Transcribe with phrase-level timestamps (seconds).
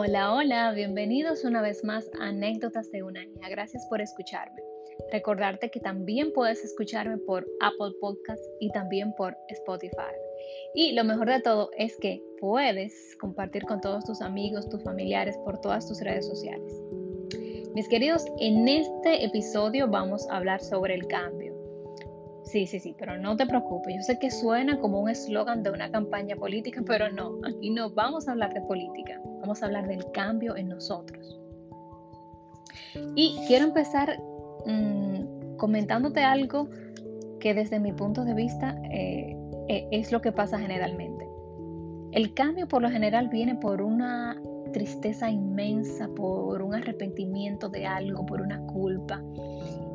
[0.00, 3.48] Hola, hola, bienvenidos una vez más a Anécdotas de una niña.
[3.48, 4.62] Gracias por escucharme.
[5.10, 10.14] Recordarte que también puedes escucharme por Apple Podcast y también por Spotify.
[10.72, 15.36] Y lo mejor de todo es que puedes compartir con todos tus amigos, tus familiares
[15.38, 16.80] por todas tus redes sociales.
[17.74, 21.47] Mis queridos, en este episodio vamos a hablar sobre el cambio.
[22.50, 23.94] Sí, sí, sí, pero no te preocupes.
[23.94, 27.90] Yo sé que suena como un eslogan de una campaña política, pero no, aquí no
[27.90, 31.40] vamos a hablar de política vamos a hablar del cambio en nosotros.
[33.14, 34.18] Y quiero empezar
[34.66, 36.68] mm, comentándote algo
[37.40, 39.36] que desde mi punto de vista eh,
[39.68, 41.26] eh, es lo que pasa generalmente.
[42.12, 48.24] El cambio por lo general viene por una tristeza inmensa, por un arrepentimiento de algo,
[48.26, 49.22] por una culpa.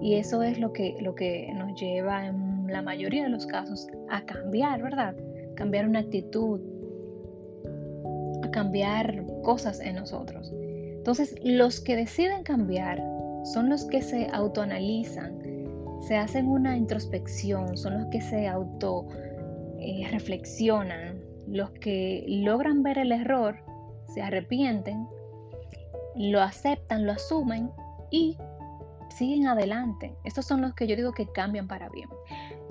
[0.00, 3.86] Y eso es lo que, lo que nos lleva en la mayoría de los casos
[4.10, 5.14] a cambiar, ¿verdad?
[5.54, 6.60] Cambiar una actitud,
[8.52, 10.52] cambiar cosas en nosotros.
[11.02, 13.02] Entonces, los que deciden cambiar
[13.44, 15.36] son los que se autoanalizan,
[16.02, 19.06] se hacen una introspección, son los que se auto
[19.78, 23.56] eh, reflexionan, los que logran ver el error,
[24.12, 25.06] se arrepienten,
[26.16, 27.70] lo aceptan, lo asumen
[28.10, 28.36] y
[29.10, 30.14] siguen adelante.
[30.24, 32.08] Estos son los que yo digo que cambian para bien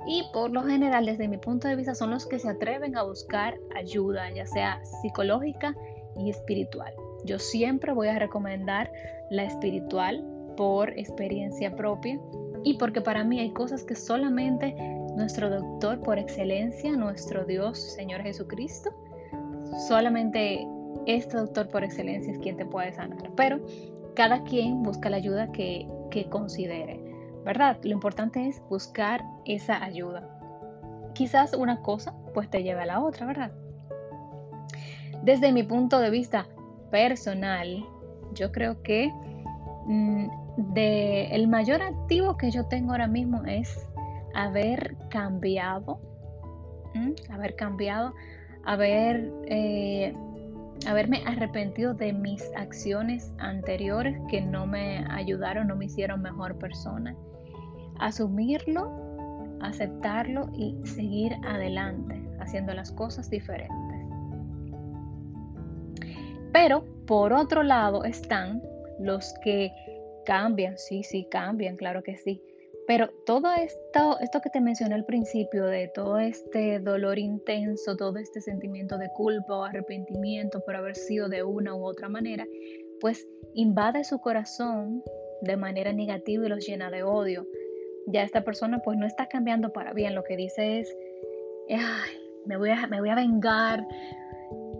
[0.06, 3.04] y por lo general desde mi punto de vista son los que se atreven a
[3.04, 5.76] buscar ayuda, ya sea psicológica
[6.18, 6.94] y espiritual.
[7.26, 8.92] Yo siempre voy a recomendar
[9.30, 10.26] la espiritual
[10.58, 12.20] por experiencia propia
[12.64, 14.76] y porque para mí hay cosas que solamente
[15.16, 18.92] nuestro doctor por excelencia, nuestro Dios, Señor Jesucristo,
[19.88, 20.68] solamente
[21.06, 23.32] este doctor por excelencia es quien te puede sanar.
[23.36, 23.60] Pero
[24.16, 25.88] cada quien busca la ayuda que,
[26.30, 27.00] considere.
[27.46, 27.78] ¿verdad?
[27.84, 30.28] Lo importante es buscar esa ayuda.
[31.14, 33.52] Quizás una cosa pues te lleve a la otra, ¿verdad?
[35.24, 36.48] Desde mi punto de vista
[36.92, 37.84] personal,
[38.34, 39.12] yo creo que
[39.86, 40.28] mm,
[40.76, 43.88] el mayor activo que yo tengo ahora mismo es
[44.34, 46.00] haber cambiado,
[47.30, 48.14] haber cambiado,
[48.64, 50.14] haber, eh,
[50.88, 57.16] haberme arrepentido de mis acciones anteriores que no me ayudaron, no me hicieron mejor persona
[58.02, 58.92] asumirlo,
[59.62, 63.78] aceptarlo y seguir adelante, haciendo las cosas diferentes.
[66.52, 68.62] Pero por otro lado están
[69.00, 69.72] los que
[70.26, 72.42] cambian, sí, sí, cambian, claro que sí.
[72.88, 78.18] Pero todo esto, esto que te mencioné al principio, de todo este dolor intenso, todo
[78.18, 82.46] este sentimiento de culpa o arrepentimiento por haber sido de una u otra manera,
[83.00, 85.04] pues invade su corazón
[85.42, 87.48] de manera negativa y los llena de odio.
[88.08, 90.96] Ya esta persona pues no está cambiando para bien, lo que dice es,
[91.70, 93.88] Ay, me, voy a, me voy a vengar,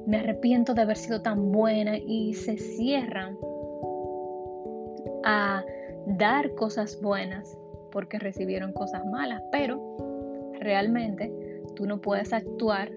[0.08, 3.38] me arrepiento de haber sido tan buena y se cierran
[5.24, 5.64] a
[6.06, 7.61] dar cosas buenas
[7.92, 9.80] porque recibieron cosas malas, pero
[10.60, 11.32] realmente
[11.76, 12.92] tú no puedes actuar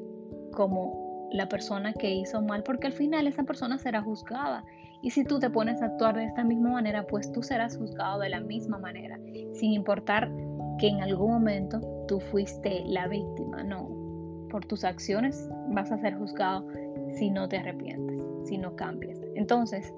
[0.53, 4.65] como la persona que hizo mal porque al final esa persona será juzgada
[5.03, 8.21] y si tú te pones a actuar de esta misma manera, pues tú serás juzgado
[8.21, 9.19] de la misma manera,
[9.53, 10.31] sin importar
[10.79, 11.79] que en algún momento
[12.09, 13.63] tú fuiste la víctima.
[13.65, 13.91] No,
[14.49, 16.67] por tus acciones vas a ser juzgado
[17.19, 19.21] si no te arrepientes, si no cambias.
[19.35, 19.93] Entonces,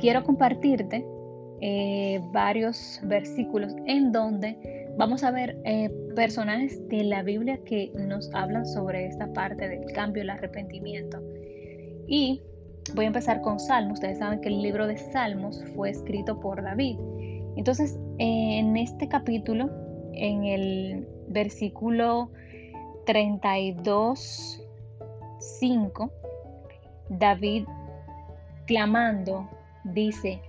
[0.00, 1.06] quiero compartirte
[1.60, 8.32] eh, varios versículos en donde vamos a ver eh, personajes de la Biblia que nos
[8.34, 11.22] hablan sobre esta parte del cambio, el arrepentimiento.
[12.06, 12.42] Y
[12.94, 13.94] Voy a empezar con Salmos.
[13.94, 16.98] Ustedes saben que el libro de Salmos fue escrito por David.
[17.56, 19.68] Entonces, en este capítulo,
[20.14, 22.30] en el versículo
[23.04, 24.62] 32,
[25.38, 26.12] 5,
[27.10, 27.64] David
[28.66, 29.48] clamando
[29.84, 30.40] dice,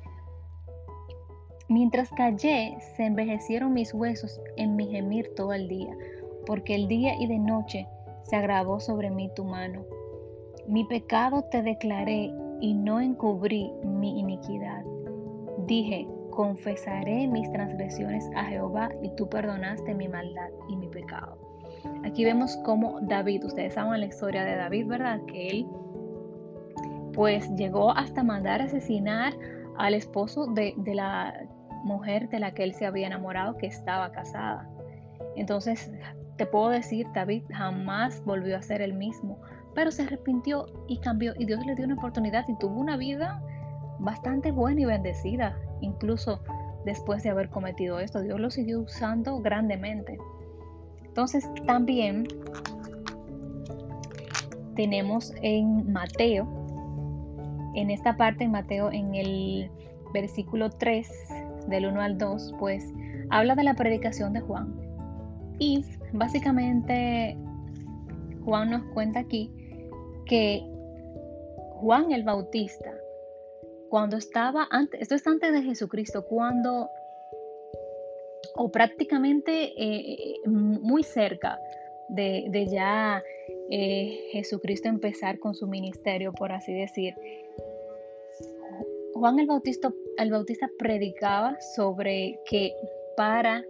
[1.69, 5.95] Mientras callé, se envejecieron mis huesos en mi gemir todo el día,
[6.47, 7.87] porque el día y de noche
[8.23, 9.85] se agravó sobre mí tu mano.
[10.67, 14.83] Mi pecado te declaré y no encubrí mi iniquidad.
[15.67, 21.37] Dije, confesaré mis transgresiones a Jehová y tú perdonaste mi maldad y mi pecado.
[22.03, 25.21] Aquí vemos cómo David, ustedes saben la historia de David, ¿verdad?
[25.27, 25.67] Que él
[27.13, 29.33] pues llegó hasta mandar asesinar
[29.77, 31.47] al esposo de, de la
[31.83, 34.69] mujer de la que él se había enamorado que estaba casada.
[35.35, 35.91] Entonces,
[36.37, 39.39] te puedo decir, David jamás volvió a ser el mismo
[39.79, 43.41] pero se arrepintió y cambió y Dios le dio una oportunidad y tuvo una vida
[43.99, 46.41] bastante buena y bendecida, incluso
[46.85, 48.21] después de haber cometido esto.
[48.21, 50.17] Dios lo siguió usando grandemente.
[51.05, 52.27] Entonces también
[54.75, 56.47] tenemos en Mateo
[57.75, 59.71] en esta parte en Mateo, en el
[60.11, 61.07] versículo 3,
[61.69, 62.85] del 1 al 2, pues
[63.29, 64.75] habla de la predicación de Juan.
[65.59, 65.83] Y
[66.13, 67.37] básicamente
[68.45, 69.51] Juan nos cuenta aquí
[70.25, 70.63] que
[71.79, 72.93] Juan el Bautista,
[73.89, 76.89] cuando estaba antes, esto es antes de Jesucristo, cuando,
[78.55, 81.59] o prácticamente eh, muy cerca
[82.09, 83.23] de, ya
[83.69, 87.15] eh, Jesucristo empezar con su ministerio, por así decir,
[89.19, 92.71] Juan el Bautista, el Bautista predicaba sobre que
[93.17, 93.61] para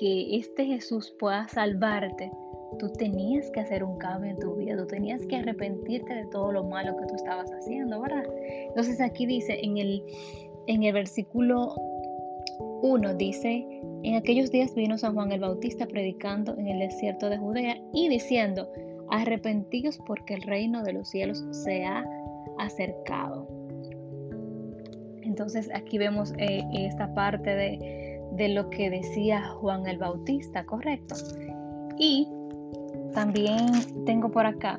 [0.00, 2.30] que este Jesús pueda salvarte,
[2.78, 6.52] tú tenías que hacer un cambio en tu vida, tú tenías que arrepentirte de todo
[6.52, 8.24] lo malo que tú estabas haciendo, ¿verdad?
[8.68, 10.02] Entonces aquí dice en el,
[10.68, 11.74] en el versículo
[12.80, 13.66] 1, dice,
[14.04, 18.08] en aquellos días vino San Juan el Bautista predicando en el desierto de Judea y
[18.08, 18.66] diciendo,
[19.10, 22.06] arrepentíos porque el reino de los cielos se ha
[22.56, 23.57] acercado.
[25.38, 31.14] Entonces aquí vemos eh, esta parte de, de lo que decía Juan el Bautista, ¿correcto?
[31.96, 32.26] Y
[33.14, 33.68] también
[34.04, 34.78] tengo por acá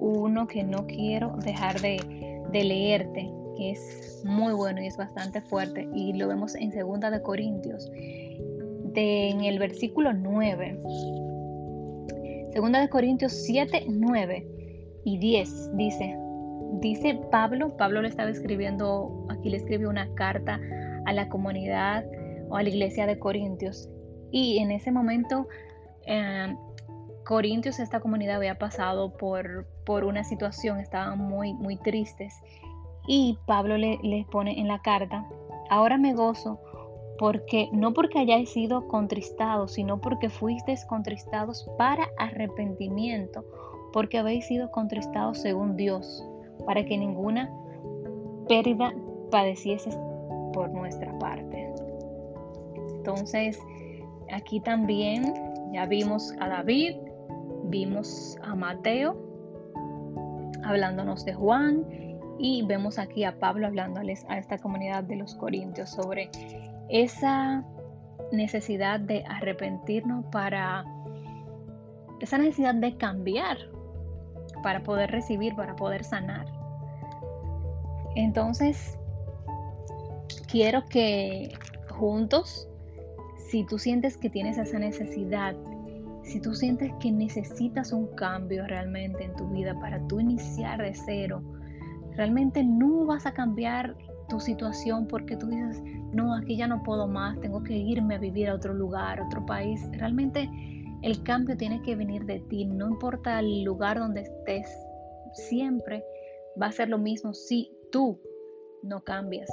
[0.00, 5.40] uno que no quiero dejar de, de, leerte, que es muy bueno y es bastante
[5.40, 10.76] fuerte, y lo vemos en Segunda de Corintios, en el versículo 9.
[12.52, 14.44] Segunda de Corintios 7, 9
[15.04, 16.16] y 10 dice,
[16.80, 20.60] dice Pablo, Pablo le estaba escribiendo, aquí le escribió una carta
[21.06, 22.04] a la comunidad
[22.48, 23.88] o a la iglesia de Corintios.
[24.30, 25.48] Y en ese momento,
[26.06, 26.54] eh,
[27.24, 32.34] Corintios, esta comunidad había pasado por, por una situación, estaban muy, muy tristes.
[33.06, 35.26] Y Pablo le, les pone en la carta,
[35.70, 36.60] ahora me gozo
[37.18, 43.44] porque no porque hayáis sido contristados, sino porque fuisteis contristados para arrepentimiento,
[43.92, 46.26] porque habéis sido contristados según Dios
[46.66, 47.50] para que ninguna
[48.48, 48.92] pérdida
[49.30, 49.90] padeciese
[50.52, 51.72] por nuestra parte.
[52.96, 53.58] Entonces,
[54.32, 55.34] aquí también
[55.72, 56.96] ya vimos a David,
[57.64, 59.16] vimos a Mateo
[60.64, 61.84] hablándonos de Juan
[62.38, 66.30] y vemos aquí a Pablo hablándoles a esta comunidad de los Corintios sobre
[66.88, 67.64] esa
[68.32, 70.84] necesidad de arrepentirnos para
[72.20, 73.58] esa necesidad de cambiar
[74.62, 76.46] para poder recibir, para poder sanar.
[78.14, 78.98] Entonces,
[80.50, 81.52] quiero que
[81.90, 82.68] juntos,
[83.48, 85.54] si tú sientes que tienes esa necesidad,
[86.22, 90.94] si tú sientes que necesitas un cambio realmente en tu vida para tú iniciar de
[90.94, 91.42] cero,
[92.16, 93.96] realmente no vas a cambiar
[94.28, 95.82] tu situación porque tú dices,
[96.12, 99.26] no, aquí ya no puedo más, tengo que irme a vivir a otro lugar, a
[99.26, 99.80] otro país.
[99.92, 100.48] Realmente
[101.02, 104.66] el cambio tiene que venir de ti, no importa el lugar donde estés,
[105.32, 106.02] siempre
[106.60, 108.18] va a ser lo mismo si tú
[108.82, 109.48] no cambias,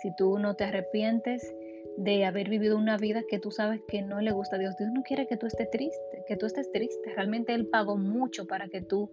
[0.00, 1.52] si tú no te arrepientes
[1.96, 4.76] de haber vivido una vida que tú sabes que no le gusta a Dios.
[4.76, 7.12] Dios no quiere que tú estés triste, que tú estés triste.
[7.16, 9.10] Realmente Él pagó mucho para que tú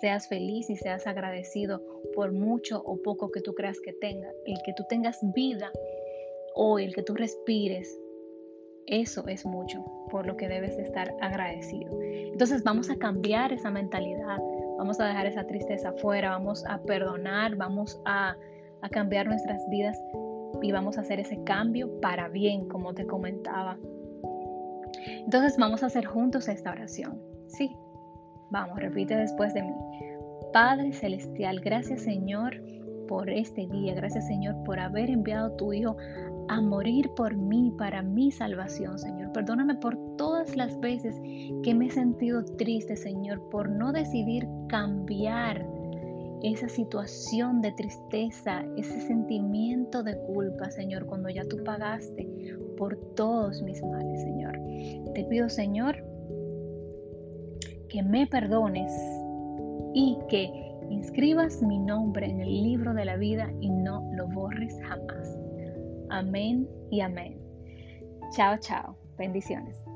[0.00, 1.80] seas feliz y seas agradecido
[2.12, 4.32] por mucho o poco que tú creas que tenga.
[4.46, 5.70] El que tú tengas vida
[6.56, 8.00] o el que tú respires
[8.86, 11.96] eso es mucho por lo que debes estar agradecido.
[12.02, 14.38] Entonces vamos a cambiar esa mentalidad,
[14.78, 18.36] vamos a dejar esa tristeza afuera, vamos a perdonar, vamos a,
[18.80, 20.00] a cambiar nuestras vidas
[20.62, 23.76] y vamos a hacer ese cambio para bien, como te comentaba.
[25.06, 27.20] Entonces vamos a hacer juntos esta oración.
[27.48, 27.76] Sí,
[28.50, 29.74] vamos, repite después de mí.
[30.52, 32.60] Padre Celestial, gracias Señor
[33.06, 33.94] por este día.
[33.94, 35.96] Gracias Señor por haber enviado tu Hijo
[36.48, 39.32] a morir por mí, para mi salvación, Señor.
[39.32, 41.14] Perdóname por todas las veces
[41.62, 45.66] que me he sentido triste, Señor, por no decidir cambiar
[46.42, 52.28] esa situación de tristeza, ese sentimiento de culpa, Señor, cuando ya tú pagaste
[52.76, 54.58] por todos mis males, Señor.
[55.14, 55.96] Te pido, Señor,
[57.88, 58.92] que me perdones
[59.94, 60.50] y que
[60.90, 65.47] inscribas mi nombre en el libro de la vida y no lo borres jamás.
[66.10, 67.40] Amén y amén.
[68.34, 68.96] Chao, chao.
[69.16, 69.87] Bendiciones.